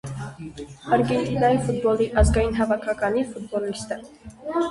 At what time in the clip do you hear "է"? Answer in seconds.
3.97-4.01